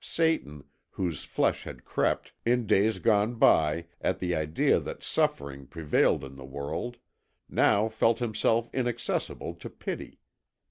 [0.00, 6.22] Satan, whose flesh had crept, in days gone by, at the idea that suffering prevailed
[6.24, 6.98] in the world,
[7.48, 10.18] now felt himself inaccessible to pity.